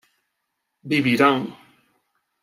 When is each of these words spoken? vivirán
vivirán 0.89 1.41